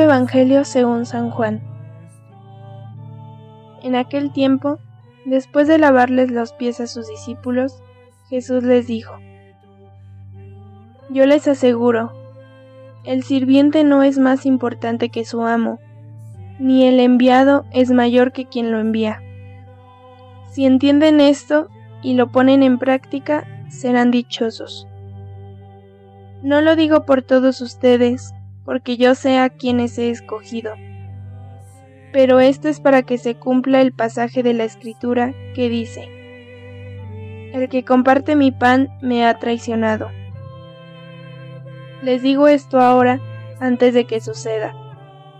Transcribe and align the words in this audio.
Evangelio 0.00 0.64
según 0.64 1.06
San 1.06 1.30
Juan. 1.30 1.62
En 3.82 3.94
aquel 3.94 4.32
tiempo, 4.32 4.78
después 5.24 5.68
de 5.68 5.78
lavarles 5.78 6.30
los 6.30 6.52
pies 6.52 6.80
a 6.80 6.86
sus 6.86 7.08
discípulos, 7.08 7.82
Jesús 8.28 8.62
les 8.64 8.86
dijo, 8.86 9.14
Yo 11.10 11.26
les 11.26 11.46
aseguro, 11.46 12.12
el 13.04 13.22
sirviente 13.22 13.84
no 13.84 14.02
es 14.02 14.18
más 14.18 14.46
importante 14.46 15.08
que 15.10 15.24
su 15.24 15.42
amo, 15.42 15.78
ni 16.58 16.84
el 16.86 16.98
enviado 16.98 17.64
es 17.72 17.90
mayor 17.90 18.32
que 18.32 18.46
quien 18.46 18.72
lo 18.72 18.80
envía. 18.80 19.20
Si 20.50 20.64
entienden 20.64 21.20
esto 21.20 21.68
y 22.02 22.14
lo 22.14 22.32
ponen 22.32 22.62
en 22.62 22.78
práctica, 22.78 23.46
serán 23.68 24.10
dichosos. 24.10 24.88
No 26.42 26.60
lo 26.60 26.76
digo 26.76 27.04
por 27.04 27.22
todos 27.22 27.60
ustedes, 27.60 28.34
porque 28.66 28.96
yo 28.98 29.14
sé 29.14 29.38
a 29.38 29.48
quienes 29.48 29.96
he 29.96 30.10
escogido. 30.10 30.74
Pero 32.12 32.40
esto 32.40 32.68
es 32.68 32.80
para 32.80 33.02
que 33.02 33.16
se 33.16 33.36
cumpla 33.36 33.80
el 33.80 33.92
pasaje 33.92 34.42
de 34.42 34.52
la 34.52 34.64
Escritura 34.64 35.32
que 35.54 35.70
dice, 35.70 36.08
El 37.54 37.68
que 37.68 37.84
comparte 37.84 38.36
mi 38.36 38.50
pan 38.50 38.90
me 39.00 39.24
ha 39.24 39.38
traicionado. 39.38 40.10
Les 42.02 42.22
digo 42.22 42.48
esto 42.48 42.80
ahora 42.80 43.20
antes 43.60 43.94
de 43.94 44.04
que 44.04 44.20
suceda, 44.20 44.74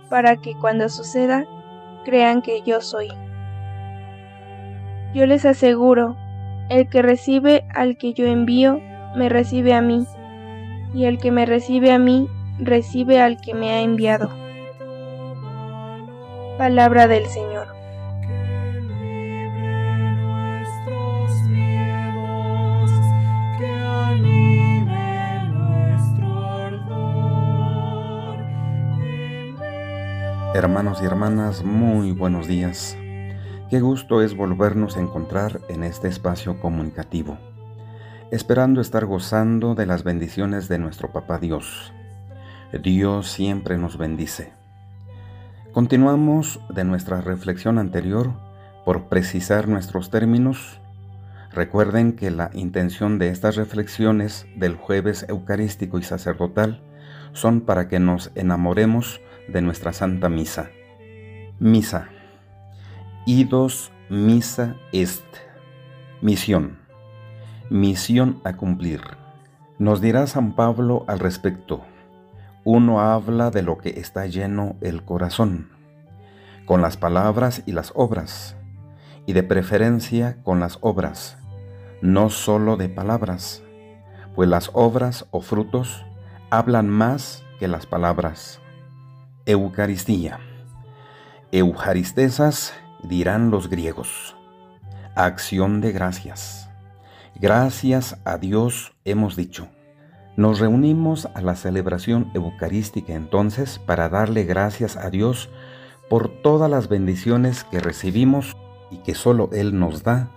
para 0.08 0.36
que 0.36 0.54
cuando 0.54 0.88
suceda 0.88 1.44
crean 2.04 2.40
que 2.40 2.62
yo 2.62 2.80
soy. 2.80 3.08
Yo 5.14 5.26
les 5.26 5.44
aseguro, 5.44 6.16
el 6.68 6.88
que 6.88 7.02
recibe 7.02 7.64
al 7.74 7.96
que 7.96 8.12
yo 8.12 8.26
envío, 8.26 8.80
me 9.16 9.28
recibe 9.28 9.74
a 9.74 9.80
mí, 9.80 10.06
y 10.94 11.04
el 11.04 11.18
que 11.18 11.30
me 11.30 11.46
recibe 11.46 11.92
a 11.92 11.98
mí, 11.98 12.28
recibe 12.58 13.20
al 13.20 13.40
que 13.40 13.54
me 13.54 13.70
ha 13.70 13.80
enviado. 13.80 14.30
Palabra 16.58 17.06
del 17.06 17.26
Señor. 17.26 17.68
Hermanos 30.54 31.00
y 31.02 31.04
hermanas, 31.04 31.62
muy 31.64 32.12
buenos 32.12 32.46
días. 32.46 32.96
Qué 33.68 33.80
gusto 33.80 34.22
es 34.22 34.34
volvernos 34.34 34.96
a 34.96 35.00
encontrar 35.00 35.60
en 35.68 35.84
este 35.84 36.08
espacio 36.08 36.58
comunicativo, 36.60 37.36
esperando 38.30 38.80
estar 38.80 39.04
gozando 39.04 39.74
de 39.74 39.84
las 39.84 40.02
bendiciones 40.02 40.68
de 40.68 40.78
nuestro 40.78 41.12
Papá 41.12 41.38
Dios 41.38 41.92
Dios 42.78 43.30
siempre 43.30 43.78
nos 43.78 43.98
bendice. 43.98 44.52
Continuamos 45.72 46.60
de 46.68 46.84
nuestra 46.84 47.20
reflexión 47.20 47.78
anterior 47.78 48.32
por 48.84 49.08
precisar 49.08 49.68
nuestros 49.68 50.10
términos. 50.10 50.80
Recuerden 51.52 52.14
que 52.14 52.30
la 52.30 52.50
intención 52.54 53.18
de 53.18 53.28
estas 53.28 53.56
reflexiones 53.56 54.46
del 54.56 54.76
jueves 54.76 55.26
eucarístico 55.28 55.98
y 55.98 56.02
sacerdotal 56.02 56.82
son 57.32 57.60
para 57.60 57.88
que 57.88 58.00
nos 58.00 58.30
enamoremos 58.34 59.20
de 59.48 59.62
nuestra 59.62 59.92
Santa 59.92 60.28
Misa. 60.28 60.70
Misa. 61.58 62.08
Idos 63.26 63.92
misa 64.08 64.76
est. 64.92 65.24
Misión. 66.20 66.78
Misión 67.70 68.40
a 68.44 68.54
cumplir. 68.56 69.00
Nos 69.78 70.00
dirá 70.00 70.26
San 70.26 70.54
Pablo 70.54 71.04
al 71.06 71.18
respecto 71.18 71.84
uno 72.66 73.00
habla 73.00 73.52
de 73.52 73.62
lo 73.62 73.78
que 73.78 73.90
está 73.90 74.26
lleno 74.26 74.74
el 74.80 75.04
corazón, 75.04 75.70
con 76.64 76.82
las 76.82 76.96
palabras 76.96 77.62
y 77.64 77.70
las 77.70 77.92
obras, 77.94 78.56
y 79.24 79.34
de 79.34 79.44
preferencia 79.44 80.42
con 80.42 80.58
las 80.58 80.78
obras, 80.80 81.38
no 82.02 82.28
solo 82.28 82.76
de 82.76 82.88
palabras, 82.88 83.62
pues 84.34 84.48
las 84.48 84.70
obras 84.72 85.26
o 85.30 85.42
frutos 85.42 86.04
hablan 86.50 86.88
más 86.88 87.44
que 87.60 87.68
las 87.68 87.86
palabras. 87.86 88.58
Eucaristía. 89.46 90.40
Eucaristesas 91.52 92.74
dirán 93.04 93.52
los 93.52 93.70
griegos. 93.70 94.36
Acción 95.14 95.80
de 95.80 95.92
gracias. 95.92 96.68
Gracias 97.36 98.18
a 98.24 98.38
Dios 98.38 98.92
hemos 99.04 99.36
dicho. 99.36 99.68
Nos 100.36 100.60
reunimos 100.60 101.28
a 101.34 101.40
la 101.40 101.56
celebración 101.56 102.30
eucarística 102.34 103.14
entonces 103.14 103.78
para 103.78 104.10
darle 104.10 104.44
gracias 104.44 104.98
a 104.98 105.08
Dios 105.08 105.48
por 106.10 106.28
todas 106.28 106.70
las 106.70 106.88
bendiciones 106.88 107.64
que 107.64 107.80
recibimos 107.80 108.54
y 108.90 108.98
que 108.98 109.14
solo 109.14 109.48
Él 109.52 109.78
nos 109.78 110.02
da, 110.02 110.30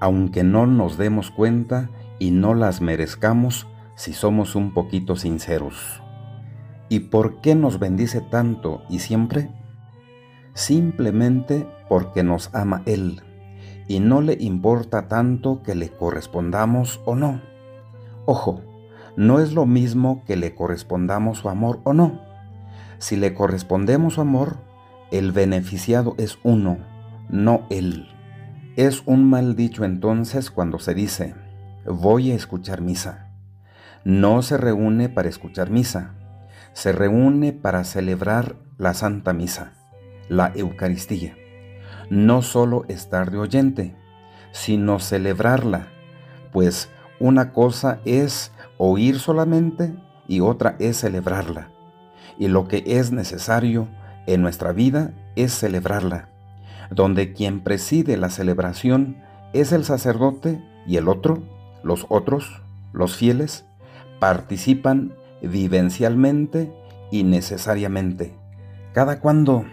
aunque 0.00 0.44
no 0.44 0.66
nos 0.66 0.98
demos 0.98 1.30
cuenta 1.30 1.88
y 2.18 2.30
no 2.30 2.52
las 2.54 2.82
merezcamos 2.82 3.66
si 3.94 4.12
somos 4.12 4.54
un 4.54 4.74
poquito 4.74 5.16
sinceros. 5.16 6.02
¿Y 6.90 7.00
por 7.00 7.40
qué 7.40 7.54
nos 7.54 7.78
bendice 7.78 8.20
tanto 8.20 8.82
y 8.90 8.98
siempre? 8.98 9.50
Simplemente 10.52 11.66
porque 11.88 12.22
nos 12.22 12.54
ama 12.54 12.82
Él 12.84 13.22
y 13.86 14.00
no 14.00 14.20
le 14.20 14.36
importa 14.38 15.08
tanto 15.08 15.62
que 15.62 15.74
le 15.74 15.88
correspondamos 15.88 17.00
o 17.06 17.14
no. 17.16 17.40
Ojo, 18.26 18.67
no 19.18 19.40
es 19.40 19.52
lo 19.52 19.66
mismo 19.66 20.22
que 20.26 20.36
le 20.36 20.54
correspondamos 20.54 21.38
su 21.38 21.48
amor 21.48 21.80
o 21.82 21.92
no. 21.92 22.20
Si 22.98 23.16
le 23.16 23.34
correspondemos 23.34 24.14
su 24.14 24.20
amor, 24.20 24.58
el 25.10 25.32
beneficiado 25.32 26.14
es 26.18 26.38
uno, 26.44 26.78
no 27.28 27.66
él. 27.68 28.06
Es 28.76 29.02
un 29.06 29.28
mal 29.28 29.56
dicho 29.56 29.84
entonces 29.84 30.52
cuando 30.52 30.78
se 30.78 30.94
dice, 30.94 31.34
voy 31.84 32.30
a 32.30 32.36
escuchar 32.36 32.80
misa. 32.80 33.32
No 34.04 34.40
se 34.42 34.56
reúne 34.56 35.08
para 35.08 35.28
escuchar 35.28 35.68
misa, 35.68 36.14
se 36.72 36.92
reúne 36.92 37.52
para 37.52 37.82
celebrar 37.82 38.54
la 38.76 38.94
Santa 38.94 39.32
Misa, 39.32 39.72
la 40.28 40.52
Eucaristía. 40.54 41.34
No 42.08 42.40
solo 42.40 42.84
estar 42.86 43.32
de 43.32 43.38
oyente, 43.38 43.96
sino 44.52 45.00
celebrarla, 45.00 45.88
pues 46.52 46.88
una 47.20 47.52
cosa 47.52 48.00
es 48.04 48.52
oír 48.76 49.18
solamente 49.18 49.94
y 50.26 50.40
otra 50.40 50.76
es 50.78 50.98
celebrarla. 51.00 51.70
Y 52.38 52.48
lo 52.48 52.68
que 52.68 52.84
es 52.86 53.10
necesario 53.10 53.88
en 54.26 54.42
nuestra 54.42 54.72
vida 54.72 55.12
es 55.36 55.52
celebrarla, 55.52 56.28
donde 56.90 57.32
quien 57.32 57.60
preside 57.60 58.16
la 58.16 58.30
celebración 58.30 59.16
es 59.52 59.72
el 59.72 59.84
sacerdote 59.84 60.62
y 60.86 60.96
el 60.96 61.08
otro, 61.08 61.42
los 61.82 62.06
otros, 62.08 62.62
los 62.92 63.16
fieles, 63.16 63.64
participan 64.20 65.14
vivencialmente 65.42 66.72
y 67.10 67.24
necesariamente. 67.24 68.34
¿Cada 68.92 69.20
cuándo? 69.20 69.64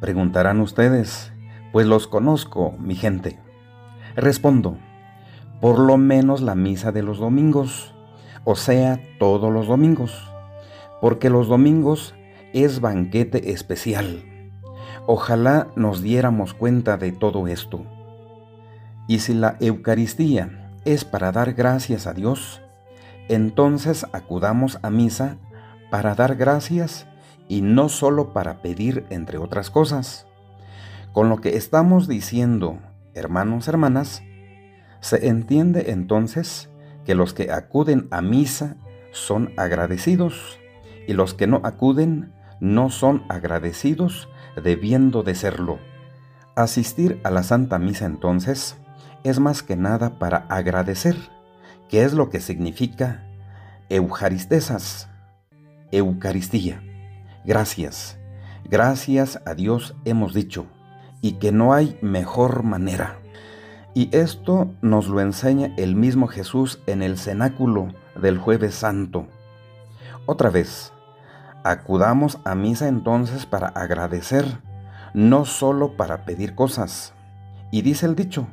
Preguntarán 0.00 0.60
ustedes, 0.60 1.32
pues 1.72 1.86
los 1.86 2.06
conozco, 2.06 2.74
mi 2.78 2.94
gente. 2.94 3.38
Respondo, 4.16 4.78
por 5.60 5.78
lo 5.78 5.96
menos 5.96 6.40
la 6.40 6.54
misa 6.54 6.92
de 6.92 7.02
los 7.02 7.18
domingos 7.18 7.94
o 8.46 8.56
sea, 8.56 9.00
todos 9.18 9.50
los 9.50 9.68
domingos, 9.68 10.30
porque 11.00 11.30
los 11.30 11.48
domingos 11.48 12.14
es 12.52 12.82
banquete 12.82 13.52
especial. 13.52 14.22
Ojalá 15.06 15.68
nos 15.76 16.02
diéramos 16.02 16.52
cuenta 16.52 16.98
de 16.98 17.12
todo 17.12 17.48
esto. 17.48 17.86
Y 19.08 19.20
si 19.20 19.32
la 19.32 19.56
Eucaristía 19.60 20.72
es 20.84 21.06
para 21.06 21.32
dar 21.32 21.54
gracias 21.54 22.06
a 22.06 22.12
Dios, 22.12 22.60
entonces 23.28 24.06
acudamos 24.12 24.78
a 24.82 24.90
misa 24.90 25.38
para 25.90 26.14
dar 26.14 26.36
gracias 26.36 27.06
y 27.48 27.62
no 27.62 27.88
solo 27.88 28.34
para 28.34 28.60
pedir 28.60 29.06
entre 29.08 29.38
otras 29.38 29.70
cosas. 29.70 30.26
Con 31.12 31.30
lo 31.30 31.38
que 31.38 31.56
estamos 31.56 32.08
diciendo, 32.08 32.78
hermanos, 33.14 33.68
hermanas, 33.68 34.22
se 35.04 35.28
entiende 35.28 35.90
entonces 35.90 36.70
que 37.04 37.14
los 37.14 37.34
que 37.34 37.52
acuden 37.52 38.08
a 38.10 38.22
misa 38.22 38.78
son 39.12 39.52
agradecidos 39.58 40.58
y 41.06 41.12
los 41.12 41.34
que 41.34 41.46
no 41.46 41.60
acuden 41.62 42.32
no 42.58 42.88
son 42.88 43.22
agradecidos 43.28 44.30
debiendo 44.62 45.22
de 45.22 45.34
serlo. 45.34 45.78
Asistir 46.56 47.20
a 47.22 47.30
la 47.30 47.42
Santa 47.42 47.78
Misa 47.78 48.06
entonces 48.06 48.78
es 49.24 49.40
más 49.40 49.62
que 49.62 49.76
nada 49.76 50.18
para 50.18 50.46
agradecer, 50.48 51.16
que 51.90 52.02
es 52.04 52.14
lo 52.14 52.30
que 52.30 52.40
significa 52.40 53.26
Eucaristesas, 53.90 55.10
Eucaristía. 55.92 56.82
Gracias, 57.44 58.18
gracias 58.64 59.38
a 59.44 59.52
Dios 59.52 59.96
hemos 60.06 60.32
dicho, 60.32 60.64
y 61.20 61.32
que 61.32 61.52
no 61.52 61.74
hay 61.74 61.98
mejor 62.00 62.62
manera. 62.62 63.18
Y 63.94 64.14
esto 64.14 64.70
nos 64.82 65.08
lo 65.08 65.20
enseña 65.20 65.72
el 65.76 65.94
mismo 65.94 66.26
Jesús 66.26 66.80
en 66.86 67.02
el 67.02 67.16
cenáculo 67.16 67.88
del 68.20 68.38
jueves 68.38 68.74
santo. 68.74 69.26
Otra 70.26 70.50
vez, 70.50 70.94
Acudamos 71.66 72.40
a 72.44 72.54
misa 72.54 72.88
entonces 72.88 73.46
para 73.46 73.68
agradecer, 73.68 74.44
no 75.14 75.46
solo 75.46 75.96
para 75.96 76.26
pedir 76.26 76.54
cosas. 76.54 77.14
Y 77.70 77.80
dice 77.80 78.04
el 78.04 78.14
dicho, 78.14 78.48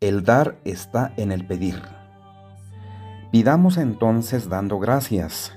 el 0.00 0.24
dar 0.24 0.58
está 0.66 1.14
en 1.16 1.32
el 1.32 1.46
pedir. 1.46 1.80
Pidamos 3.32 3.78
entonces 3.78 4.50
dando 4.50 4.78
gracias 4.78 5.56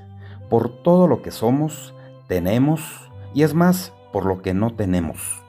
por 0.50 0.82
todo 0.82 1.10
lo 1.10 1.22
que 1.22 1.32
somos, 1.32 1.94
tenemos 2.30 3.12
y 3.34 3.44
es 3.44 3.54
más, 3.54 3.92
por 4.14 4.26
lo 4.26 4.42
que 4.42 4.54
no 4.54 4.74
tenemos. 4.74 5.44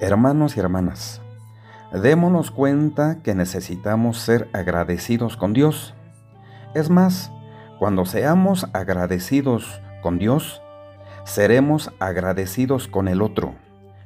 Hermanos 0.00 0.56
y 0.56 0.60
hermanas, 0.60 1.20
démonos 1.92 2.50
cuenta 2.50 3.22
que 3.22 3.34
necesitamos 3.34 4.18
ser 4.18 4.48
agradecidos 4.52 5.36
con 5.36 5.52
Dios. 5.52 5.94
Es 6.74 6.90
más, 6.90 7.32
cuando 7.78 8.04
seamos 8.04 8.66
agradecidos 8.72 9.80
con 10.02 10.18
Dios, 10.18 10.60
seremos 11.24 11.92
agradecidos 11.98 12.88
con 12.88 13.08
el 13.08 13.22
otro, 13.22 13.54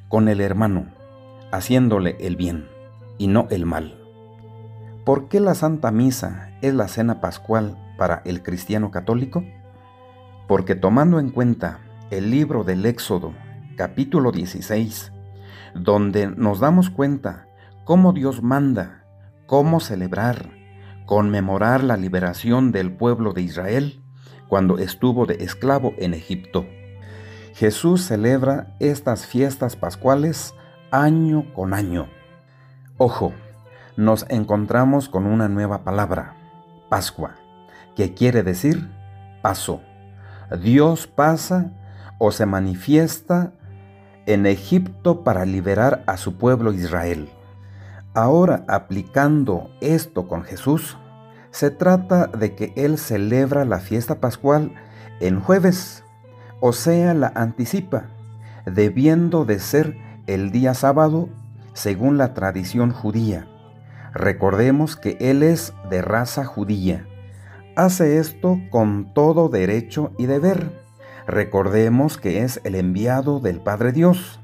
con 0.08 0.28
el 0.28 0.40
hermano, 0.40 0.86
haciéndole 1.50 2.16
el 2.20 2.36
bien 2.36 2.68
y 3.18 3.26
no 3.26 3.46
el 3.50 3.66
mal. 3.66 3.98
¿Por 5.04 5.28
qué 5.28 5.40
la 5.40 5.54
Santa 5.54 5.90
Misa 5.90 6.50
es 6.62 6.74
la 6.74 6.86
cena 6.86 7.20
pascual 7.20 7.76
para 7.98 8.22
el 8.24 8.42
cristiano 8.42 8.90
católico? 8.90 9.44
Porque 10.46 10.74
tomando 10.76 11.18
en 11.18 11.30
cuenta 11.30 11.80
el 12.10 12.30
libro 12.30 12.62
del 12.62 12.86
Éxodo, 12.86 13.32
capítulo 13.76 14.30
16, 14.30 15.12
donde 15.74 16.28
nos 16.28 16.60
damos 16.60 16.90
cuenta 16.90 17.46
cómo 17.84 18.12
Dios 18.12 18.42
manda, 18.42 19.04
cómo 19.46 19.80
celebrar, 19.80 20.50
conmemorar 21.06 21.82
la 21.82 21.96
liberación 21.96 22.72
del 22.72 22.92
pueblo 22.92 23.32
de 23.32 23.42
Israel 23.42 24.02
cuando 24.48 24.78
estuvo 24.78 25.26
de 25.26 25.42
esclavo 25.44 25.94
en 25.98 26.14
Egipto. 26.14 26.66
Jesús 27.54 28.06
celebra 28.06 28.74
estas 28.80 29.26
fiestas 29.26 29.76
pascuales 29.76 30.54
año 30.90 31.52
con 31.54 31.74
año. 31.74 32.08
Ojo, 32.98 33.32
nos 33.96 34.26
encontramos 34.28 35.08
con 35.08 35.26
una 35.26 35.48
nueva 35.48 35.84
palabra, 35.84 36.36
Pascua, 36.88 37.34
que 37.96 38.14
quiere 38.14 38.42
decir 38.42 38.90
paso. 39.42 39.82
Dios 40.62 41.06
pasa 41.06 41.72
o 42.18 42.30
se 42.30 42.46
manifiesta 42.46 43.52
en 44.26 44.46
Egipto 44.46 45.24
para 45.24 45.44
liberar 45.44 46.04
a 46.06 46.16
su 46.16 46.36
pueblo 46.36 46.72
Israel. 46.72 47.28
Ahora, 48.14 48.64
aplicando 48.68 49.70
esto 49.80 50.28
con 50.28 50.42
Jesús, 50.42 50.98
se 51.50 51.70
trata 51.70 52.26
de 52.26 52.54
que 52.54 52.74
Él 52.76 52.98
celebra 52.98 53.64
la 53.64 53.78
fiesta 53.78 54.20
pascual 54.20 54.74
en 55.20 55.40
jueves, 55.40 56.04
o 56.60 56.74
sea, 56.74 57.14
la 57.14 57.32
anticipa, 57.34 58.08
debiendo 58.66 59.46
de 59.46 59.58
ser 59.58 59.96
el 60.26 60.52
día 60.52 60.74
sábado 60.74 61.30
según 61.72 62.18
la 62.18 62.34
tradición 62.34 62.92
judía. 62.92 63.48
Recordemos 64.12 64.96
que 64.96 65.16
Él 65.18 65.42
es 65.42 65.72
de 65.88 66.02
raza 66.02 66.44
judía. 66.44 67.06
Hace 67.76 68.18
esto 68.18 68.60
con 68.68 69.14
todo 69.14 69.48
derecho 69.48 70.12
y 70.18 70.26
deber. 70.26 70.82
Recordemos 71.26 72.18
que 72.18 72.42
es 72.42 72.60
el 72.64 72.74
enviado 72.74 73.40
del 73.40 73.60
Padre 73.60 73.92
Dios. 73.92 74.38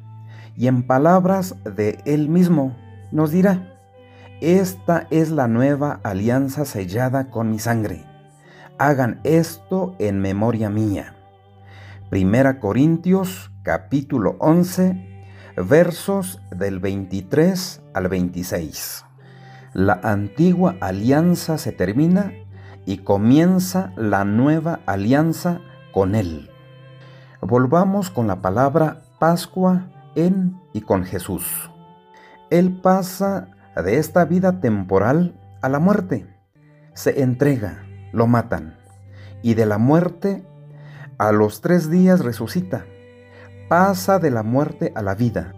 Y 0.57 0.69
en 0.69 0.87
palabras 0.87 1.55
de 1.65 1.99
Él 2.07 2.31
mismo 2.31 2.75
nos 3.11 3.31
dirá, 3.31 3.75
esta 4.41 5.07
es 5.11 5.31
la 5.31 5.49
nueva 5.49 6.01
alianza 6.03 6.65
sellada 6.65 7.31
con 7.31 7.51
mi 7.51 7.59
sangre. 7.59 8.05
Hagan 8.79 9.21
esto 9.25 9.95
en 9.99 10.21
memoria 10.21 10.71
mía. 10.71 11.15
Primera 12.11 12.61
Corintios 12.61 13.51
capítulo 13.63 14.37
11 14.39 15.25
versos 15.57 16.41
del 16.51 16.79
23 16.79 17.83
al 17.93 18.09
26 18.09 19.05
la 19.79 20.01
antigua 20.03 20.77
alianza 20.81 21.59
se 21.59 21.73
termina 21.73 22.33
y 22.87 22.99
comienza 22.99 23.93
la 23.97 24.25
nueva 24.25 24.81
alianza 24.87 25.61
con 25.93 26.15
Él. 26.15 26.51
Volvamos 27.41 28.11
con 28.11 28.27
la 28.27 28.41
palabra 28.41 29.03
Pascua 29.19 29.87
en 30.15 30.61
y 30.73 30.81
con 30.81 31.05
Jesús. 31.05 31.71
Él 32.51 32.81
pasa 32.81 33.49
de 33.77 33.99
esta 33.99 34.25
vida 34.25 34.61
temporal 34.61 35.35
a 35.61 35.69
la 35.69 35.79
muerte. 35.79 36.27
Se 36.95 37.23
entrega, 37.23 37.85
lo 38.13 38.27
matan. 38.27 38.79
Y 39.43 39.55
de 39.55 39.67
la 39.67 39.79
muerte 39.79 40.45
a 41.19 41.33
los 41.33 41.61
tres 41.61 41.91
días 41.91 42.21
resucita. 42.25 42.87
Pasa 43.69 44.19
de 44.19 44.31
la 44.31 44.43
muerte 44.43 44.93
a 44.95 45.03
la 45.03 45.15
vida. 45.15 45.55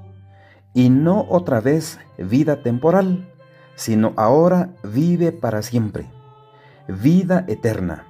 Y 0.75 0.91
no 0.91 1.27
otra 1.29 1.61
vez 1.61 1.99
vida 2.19 2.63
temporal, 2.63 3.33
sino 3.75 4.13
ahora 4.17 4.71
vive 4.83 5.33
para 5.33 5.63
siempre, 5.63 6.07
vida 6.87 7.45
eterna. 7.49 8.05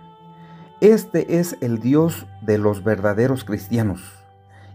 Este 0.81 1.38
es 1.38 1.56
el 1.61 1.79
Dios 1.79 2.27
de 2.43 2.59
los 2.59 2.82
verdaderos 2.82 3.44
cristianos. 3.44 4.03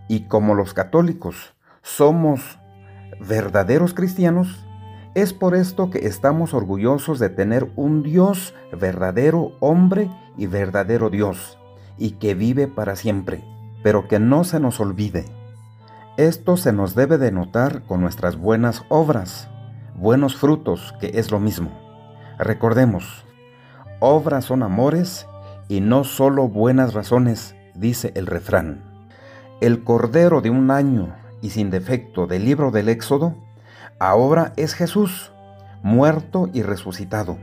Y 0.07 0.27
como 0.27 0.53
los 0.53 0.73
católicos 0.73 1.55
somos 1.81 2.59
verdaderos 3.19 3.93
cristianos, 3.93 4.65
es 5.15 5.33
por 5.33 5.55
esto 5.55 5.89
que 5.89 6.07
estamos 6.07 6.53
orgullosos 6.53 7.19
de 7.19 7.29
tener 7.29 7.71
un 7.75 8.03
Dios 8.03 8.53
verdadero 8.77 9.53
hombre 9.61 10.11
y 10.37 10.47
verdadero 10.47 11.09
Dios, 11.09 11.57
y 11.97 12.11
que 12.11 12.35
vive 12.35 12.67
para 12.67 12.95
siempre. 12.95 13.43
Pero 13.81 14.07
que 14.07 14.19
no 14.19 14.43
se 14.43 14.59
nos 14.59 14.79
olvide. 14.79 15.25
Esto 16.17 16.57
se 16.57 16.73
nos 16.73 16.95
debe 16.95 17.17
de 17.17 17.31
notar 17.31 17.83
con 17.83 18.01
nuestras 18.01 18.35
buenas 18.35 18.83
obras, 18.89 19.49
buenos 19.95 20.35
frutos, 20.35 20.93
que 20.99 21.11
es 21.15 21.31
lo 21.31 21.39
mismo. 21.39 21.71
Recordemos, 22.37 23.25
obras 23.99 24.45
son 24.45 24.63
amores 24.63 25.27
y 25.69 25.81
no 25.81 26.03
solo 26.03 26.47
buenas 26.47 26.93
razones, 26.93 27.55
dice 27.73 28.11
el 28.15 28.27
refrán. 28.27 28.81
El 29.61 29.83
Cordero 29.83 30.41
de 30.41 30.49
un 30.49 30.71
año 30.71 31.15
y 31.45 31.51
sin 31.51 31.69
defecto 31.69 32.25
del 32.25 32.43
libro 32.43 32.71
del 32.71 32.89
Éxodo, 32.89 33.35
ahora 33.99 34.53
es 34.57 34.73
Jesús, 34.73 35.31
muerto 35.83 36.49
y 36.51 36.63
resucitado. 36.63 37.37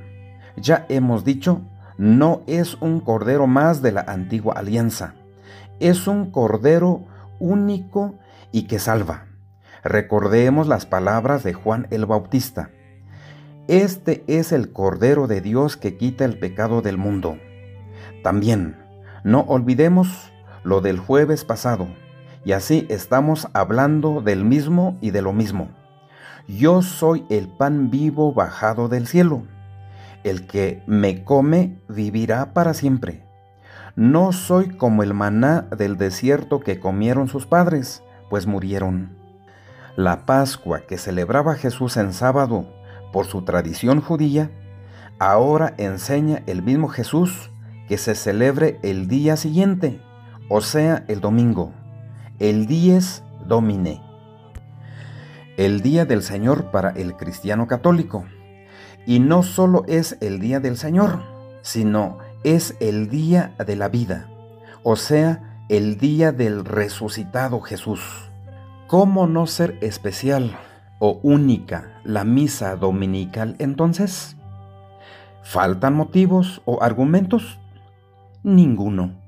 Ya 0.56 0.86
hemos 0.88 1.24
dicho, 1.24 1.60
no 1.98 2.42
es 2.48 2.74
un 2.80 2.98
Cordero 2.98 3.46
más 3.46 3.80
de 3.80 3.92
la 3.92 4.00
antigua 4.00 4.54
alianza, 4.56 5.14
es 5.78 6.08
un 6.08 6.32
Cordero 6.32 7.04
único 7.38 8.16
y 8.50 8.64
que 8.64 8.80
salva. 8.80 9.26
Recordemos 9.84 10.66
las 10.66 10.84
palabras 10.84 11.44
de 11.44 11.52
Juan 11.52 11.86
el 11.90 12.04
Bautista. 12.04 12.70
Este 13.68 14.24
es 14.26 14.50
el 14.50 14.72
Cordero 14.72 15.28
de 15.28 15.40
Dios 15.40 15.76
que 15.76 15.96
quita 15.96 16.24
el 16.24 16.40
pecado 16.40 16.82
del 16.82 16.98
mundo. 16.98 17.38
También, 18.24 18.78
no 19.22 19.42
olvidemos 19.42 20.32
lo 20.64 20.80
del 20.80 20.98
jueves 20.98 21.44
pasado, 21.44 21.86
y 22.44 22.52
así 22.52 22.86
estamos 22.90 23.48
hablando 23.52 24.20
del 24.20 24.44
mismo 24.44 24.96
y 25.00 25.10
de 25.10 25.22
lo 25.22 25.32
mismo. 25.32 25.68
Yo 26.48 26.82
soy 26.82 27.24
el 27.30 27.48
pan 27.48 27.90
vivo 27.90 28.32
bajado 28.32 28.88
del 28.88 29.06
cielo. 29.06 29.44
El 30.24 30.46
que 30.46 30.82
me 30.86 31.24
come 31.24 31.78
vivirá 31.88 32.52
para 32.52 32.74
siempre. 32.74 33.24
No 33.94 34.32
soy 34.32 34.70
como 34.70 35.02
el 35.02 35.14
maná 35.14 35.62
del 35.76 35.96
desierto 35.96 36.60
que 36.60 36.80
comieron 36.80 37.28
sus 37.28 37.46
padres, 37.46 38.02
pues 38.30 38.46
murieron. 38.46 39.16
La 39.96 40.24
Pascua 40.24 40.80
que 40.80 40.98
celebraba 40.98 41.54
Jesús 41.54 41.96
en 41.96 42.12
sábado 42.12 42.66
por 43.12 43.26
su 43.26 43.42
tradición 43.42 44.00
judía, 44.00 44.50
ahora 45.18 45.74
enseña 45.76 46.42
el 46.46 46.62
mismo 46.62 46.88
Jesús 46.88 47.50
que 47.86 47.98
se 47.98 48.14
celebre 48.14 48.80
el 48.82 49.06
día 49.06 49.36
siguiente, 49.36 50.00
o 50.48 50.62
sea, 50.62 51.04
el 51.08 51.20
domingo, 51.20 51.72
el 52.42 52.66
dies 52.66 53.22
domine, 53.46 54.02
el 55.56 55.80
día 55.80 56.06
del 56.06 56.24
Señor 56.24 56.72
para 56.72 56.90
el 56.90 57.16
cristiano 57.16 57.68
católico. 57.68 58.24
Y 59.06 59.20
no 59.20 59.44
solo 59.44 59.84
es 59.86 60.18
el 60.20 60.40
día 60.40 60.58
del 60.58 60.76
Señor, 60.76 61.20
sino 61.60 62.18
es 62.42 62.76
el 62.80 63.08
día 63.08 63.54
de 63.64 63.76
la 63.76 63.88
vida, 63.88 64.28
o 64.82 64.96
sea, 64.96 65.64
el 65.68 65.98
día 65.98 66.32
del 66.32 66.64
resucitado 66.64 67.60
Jesús. 67.60 68.00
¿Cómo 68.88 69.28
no 69.28 69.46
ser 69.46 69.78
especial 69.80 70.58
o 70.98 71.20
única 71.22 72.00
la 72.02 72.24
misa 72.24 72.74
dominical 72.74 73.54
entonces? 73.60 74.36
¿Faltan 75.44 75.94
motivos 75.94 76.60
o 76.64 76.82
argumentos? 76.82 77.60
Ninguno. 78.42 79.21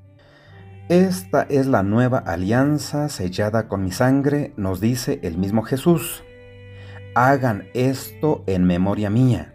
Esta 0.91 1.47
es 1.49 1.67
la 1.67 1.83
nueva 1.83 2.19
alianza 2.19 3.09
sellada 3.09 3.69
con 3.69 3.83
mi 3.83 3.91
sangre, 3.91 4.53
nos 4.59 4.83
dice 4.83 5.19
el 5.23 5.39
mismo 5.39 5.63
Jesús. 5.63 6.23
Hagan 7.15 7.69
esto 7.73 8.45
en 8.47 8.65
memoria 8.65 9.09
mía. 9.09 9.55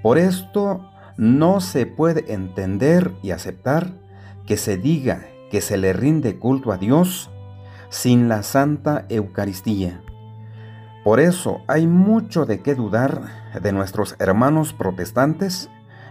Por 0.00 0.16
esto 0.16 0.88
no 1.16 1.60
se 1.60 1.86
puede 1.86 2.32
entender 2.32 3.14
y 3.20 3.32
aceptar 3.32 3.94
que 4.46 4.56
se 4.56 4.76
diga 4.76 5.26
que 5.50 5.60
se 5.60 5.76
le 5.76 5.92
rinde 5.92 6.38
culto 6.38 6.70
a 6.70 6.78
Dios 6.78 7.32
sin 7.88 8.28
la 8.28 8.44
Santa 8.44 9.06
Eucaristía. 9.08 10.02
Por 11.02 11.18
eso 11.18 11.62
hay 11.66 11.88
mucho 11.88 12.46
de 12.46 12.60
qué 12.60 12.76
dudar 12.76 13.22
de 13.60 13.72
nuestros 13.72 14.14
hermanos 14.20 14.72
protestantes, 14.72 15.68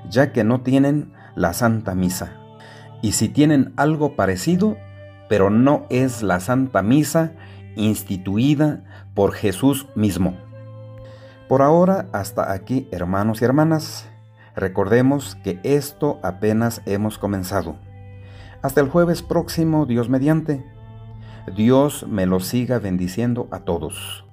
ya 0.10 0.34
que 0.34 0.44
no 0.44 0.64
tienen 0.64 1.14
la 1.36 1.54
Santa 1.54 1.96
Misa. 1.96 2.47
Y 3.02 3.14
si 3.14 3.30
tienen 3.30 3.74
algo 3.78 4.16
parecido, 4.16 4.78
pero 5.30 5.50
no 5.50 5.86
es 5.90 6.24
la 6.24 6.40
Santa 6.40 6.82
Misa 6.82 7.34
instituida 7.76 8.84
por 9.14 9.34
Jesús 9.34 9.88
mismo. 9.96 10.36
Por 11.48 11.62
ahora, 11.62 12.08
hasta 12.12 12.52
aquí, 12.52 12.88
hermanos 12.92 13.42
y 13.42 13.46
hermanas. 13.46 14.10
Recordemos 14.56 15.36
que 15.44 15.60
esto 15.64 16.20
apenas 16.24 16.82
hemos 16.86 17.18
comenzado. 17.18 17.78
Hasta 18.62 18.82
el 18.82 18.90
jueves 18.90 19.22
próximo, 19.22 19.86
Dios 19.86 20.10
mediante. 20.10 20.66
Dios 21.56 22.06
me 22.08 22.26
lo 22.26 22.40
siga 22.40 22.80
bendiciendo 22.80 23.48
a 23.52 23.60
todos. 23.60 24.27